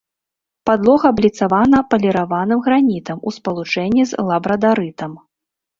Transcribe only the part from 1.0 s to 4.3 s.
абліцавана паліраваным гранітам у спалучэнні з